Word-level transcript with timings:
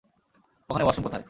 এখানে 0.69 0.83
ওয়াশরুম 0.85 1.03
কোথায়? 1.05 1.19